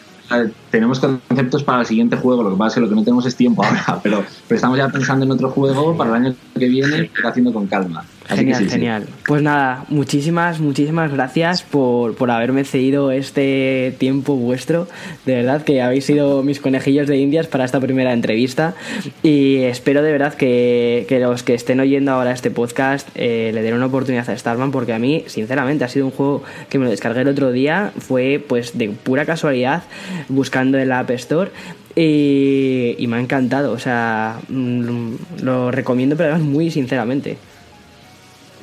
[0.70, 3.26] tenemos conceptos para el siguiente juego, lo que pasa es que lo que no tenemos
[3.26, 6.68] es tiempo ahora, pero, pero estamos ya pensando en otro juego para el año que
[6.68, 8.04] viene, haciendo con calma.
[8.28, 9.04] Así genial, sí, genial.
[9.06, 9.14] Sí.
[9.26, 14.88] Pues nada, muchísimas, muchísimas gracias por, por haberme cedido este tiempo vuestro.
[15.26, 18.76] De verdad que habéis sido mis conejillos de indias para esta primera entrevista.
[19.24, 23.62] Y espero de verdad que, que los que estén oyendo ahora este podcast eh, le
[23.62, 26.86] den una oportunidad a Starman, porque a mí, sinceramente, ha sido un juego que me
[26.86, 27.92] lo descargué el otro día.
[27.98, 29.84] Fue pues de pura casualidad
[30.28, 31.52] buscando en la App Store
[31.96, 33.72] y, y, me ha encantado.
[33.72, 37.38] O sea, mm, lo recomiendo, pero además muy sinceramente.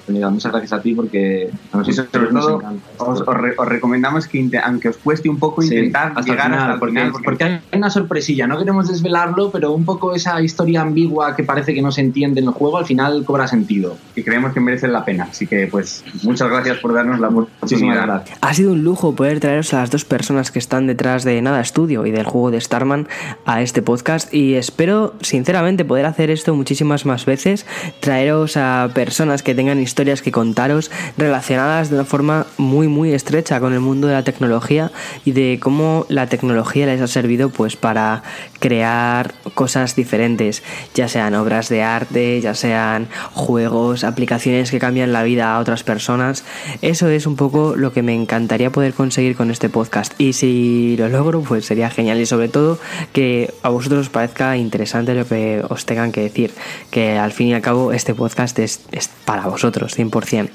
[0.05, 0.31] Oportunidad.
[0.31, 2.63] Muchas gracias a ti porque a nosotros sobre todo
[2.99, 7.01] os, os, recomendamos que aunque os cueste un poco intentar hasta llegar final, hasta porque,
[7.01, 7.45] final, porque...
[7.45, 8.47] hay una sorpresilla.
[8.47, 12.41] No queremos desvelarlo, pero un poco esa historia ambigua que parece que no se entiende
[12.41, 13.97] en el juego al final cobra sentido.
[14.15, 15.29] Y creemos que merece la pena.
[15.31, 18.25] Así que pues muchas gracias por darnos la oportunidad.
[18.41, 21.61] Ha sido un lujo poder traeros a las dos personas que están detrás de Nada
[21.61, 23.09] Estudio y del juego de Starman
[23.47, 27.67] a este podcast y espero sinceramente poder hacer esto muchísimas más veces,
[28.01, 33.61] traeros a personas que tengan historias que contaros relacionadas de una forma muy muy estrecha
[33.61, 34.91] con el mundo de la tecnología
[35.25, 38.23] y de cómo la tecnología les ha servido pues para
[38.59, 40.63] crear cosas diferentes,
[40.95, 45.85] ya sean obras de arte, ya sean juegos, aplicaciones que cambian la vida a otras
[45.85, 46.45] personas.
[46.83, 50.19] Eso es un poco lo que me encantaría poder conseguir con este podcast.
[50.19, 52.21] Y si lo logro pues sería genial.
[52.21, 52.79] Y sobre todo
[53.13, 56.53] que a vosotros os parezca interesante lo que os tengan que decir,
[56.91, 60.51] que al fin y al cabo este podcast es, es para vosotros 100%.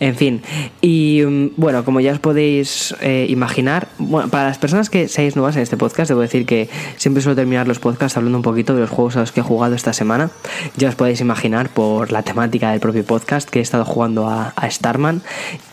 [0.00, 0.42] En fin,
[0.80, 3.88] y mm, bueno, como ya os podéis eh, imaginar,
[4.30, 7.68] para las personas que seáis nuevas en este podcast, debo decir que siempre suelo terminar
[7.68, 10.30] los podcasts hablando un poquito de los juegos a los que he jugado esta semana.
[10.76, 14.52] Ya os podéis imaginar por la temática del propio podcast que he estado jugando a,
[14.64, 15.22] Starman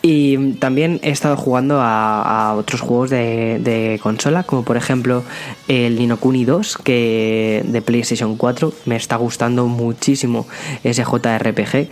[0.02, 5.24] y también he estado jugando a, otros juegos de, consola, como por ejemplo
[5.66, 8.72] el Ninokuni 2 que de PlayStation 4.
[8.86, 10.46] Me está gustando muchísimo
[10.84, 11.88] ese JRPG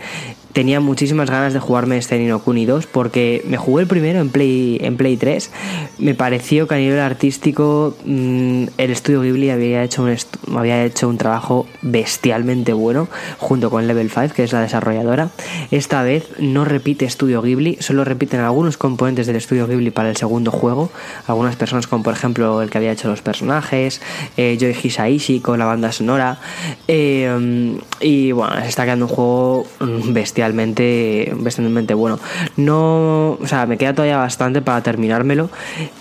[0.53, 4.29] tenía muchísimas ganas de jugarme este Nino Kuni 2 porque me jugué el primero en
[4.29, 5.51] Play, en Play 3.
[5.99, 10.15] Me pareció que a nivel artístico mm, el estudio Ghibli había hecho, un
[10.57, 15.29] había hecho un trabajo bestialmente bueno junto con Level 5, que es la desarrolladora.
[15.71, 20.17] Esta vez no repite estudio Ghibli, solo repiten algunos componentes del estudio Ghibli para el
[20.17, 20.91] segundo juego.
[21.27, 24.01] Algunas personas, como por ejemplo el que había hecho los personajes,
[24.37, 26.39] eh, Joy Hisaishi con la banda sonora.
[26.87, 29.67] Eh, y bueno, se está quedando un juego
[30.07, 32.19] bestial bestialmente, bueno.
[32.57, 35.49] No, o sea, me queda todavía bastante para terminármelo.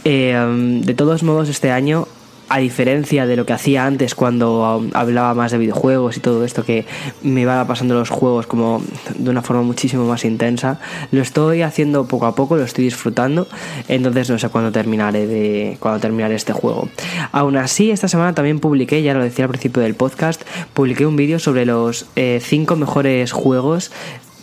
[0.04, 2.06] Eh, de todos modos, este año
[2.50, 6.64] a diferencia de lo que hacía antes cuando hablaba más de videojuegos y todo esto
[6.64, 6.84] que
[7.22, 8.82] me iba pasando los juegos como
[9.14, 10.80] de una forma muchísimo más intensa,
[11.12, 13.46] lo estoy haciendo poco a poco, lo estoy disfrutando,
[13.86, 16.88] entonces no sé cuándo terminaré de cuando terminaré este juego.
[17.30, 20.42] Aún así, esta semana también publiqué, ya lo decía al principio del podcast,
[20.74, 23.92] publiqué un vídeo sobre los 5 eh, mejores juegos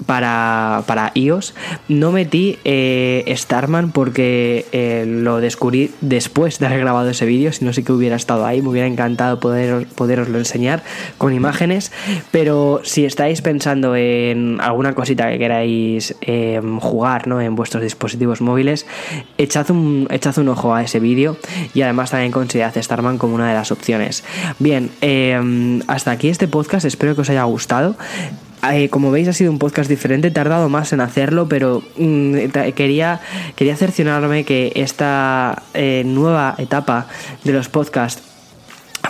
[0.05, 1.53] para, para iOS.
[1.87, 7.65] No metí eh, Starman porque eh, lo descubrí después de haber grabado ese vídeo, si
[7.65, 10.83] no sé que hubiera estado ahí, me hubiera encantado poder, poderoslo enseñar
[11.17, 11.91] con imágenes,
[12.31, 17.41] pero si estáis pensando en alguna cosita que queráis em, jugar ¿no?
[17.41, 18.85] en vuestros dispositivos móviles,
[19.37, 21.37] echad un, echad un ojo a ese vídeo
[21.73, 24.23] y además también considerad Starman como una de las opciones.
[24.59, 27.95] Bien, em, hasta aquí este podcast, espero que os haya gustado.
[28.71, 32.49] Eh, como veis ha sido un podcast diferente, he tardado más en hacerlo, pero mm,
[32.75, 33.21] quería,
[33.55, 37.07] quería cerciorarme que esta eh, nueva etapa
[37.43, 38.36] de los podcasts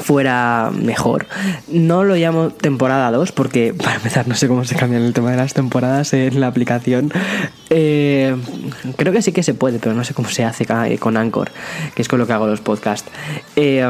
[0.01, 1.27] fuera mejor.
[1.67, 5.31] No lo llamo temporada 2 porque, para empezar, no sé cómo se cambian el tema
[5.31, 7.11] de las temporadas en la aplicación.
[7.69, 8.35] Eh,
[8.95, 10.65] creo que sí que se puede, pero no sé cómo se hace
[10.99, 11.51] con Anchor,
[11.95, 13.09] que es con lo que hago los podcasts.
[13.55, 13.85] Eh,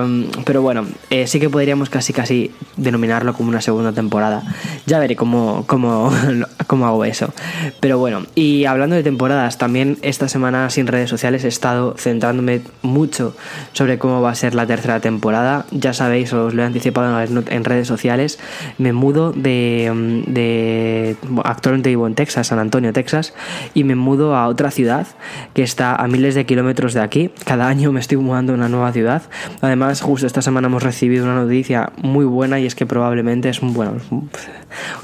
[0.45, 4.43] pero bueno, eh, sí que podríamos casi casi denominarlo como una segunda temporada.
[4.85, 6.11] Ya veré cómo, cómo,
[6.67, 7.33] cómo hago eso.
[7.79, 12.61] Pero bueno, y hablando de temporadas, también esta semana sin redes sociales he estado centrándome
[12.81, 13.35] mucho
[13.73, 15.65] sobre cómo va a ser la tercera temporada.
[15.71, 18.39] Ya sabéis, os lo he anticipado en redes sociales,
[18.77, 23.33] me mudo de, mm, de actualmente vivo en Texas, San Antonio, Texas,
[23.73, 25.07] y me mudo a otra ciudad
[25.53, 27.31] que está a miles de kilómetros de aquí.
[27.45, 29.23] Cada año me estoy mudando a una nueva ciudad.
[29.61, 33.59] Además, justo esta semana hemos recibido una noticia muy buena y es que probablemente es
[33.61, 33.97] bueno,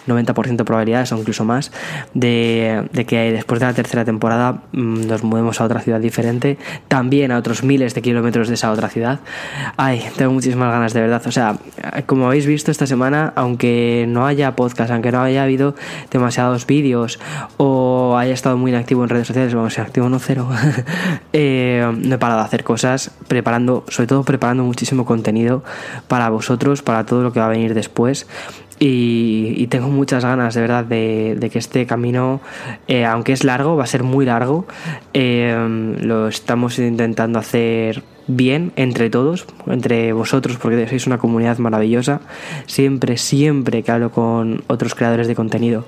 [0.08, 1.72] 90% de probabilidades o incluso más
[2.14, 7.32] de, que después de la tercera temporada mm, nos mudemos a otra ciudad diferente, también
[7.32, 9.20] a otros miles de kilómetros de esa otra ciudad.
[9.78, 11.22] Ay, tengo muchísimas ganas de verdad.
[11.26, 11.58] O sea,
[12.06, 15.76] como habéis visto esta semana, aunque no haya podcast, aunque no haya habido
[16.12, 17.20] demasiados vídeos
[17.58, 20.50] o haya estado muy inactivo en redes sociales, vamos, activo no cero,
[21.34, 25.64] eh, no he parado de hacer cosas, preparando, sobre todo preparando muchísimo contenido
[26.08, 28.28] para vosotros, para todo lo que va a venir después.
[28.86, 32.42] Y, tengo muchas ganas de verdad de, que este camino,
[32.90, 34.66] eh, aunque es largo, va a ser muy largo.
[35.14, 42.20] Eh, lo estamos intentando hacer bien entre todos, entre vosotros, porque sois una comunidad maravillosa.
[42.66, 45.86] Siempre, siempre que hablo con otros creadores de contenido,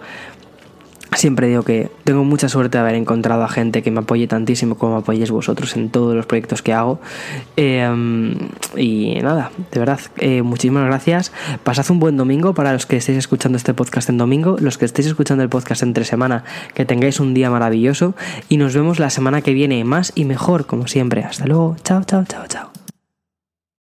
[1.16, 4.76] Siempre digo que tengo mucha suerte de haber encontrado a gente que me apoye tantísimo
[4.76, 7.00] como apoyéis vosotros en todos los proyectos que hago.
[7.56, 7.90] Eh,
[8.76, 11.32] y nada, de verdad, eh, muchísimas gracias.
[11.64, 14.86] Pasad un buen domingo para los que estéis escuchando este podcast en domingo, los que
[14.86, 18.14] estéis escuchando el podcast entre semana, que tengáis un día maravilloso
[18.50, 21.24] y nos vemos la semana que viene más y mejor, como siempre.
[21.24, 22.85] Hasta luego, chao, chao, chao, chao.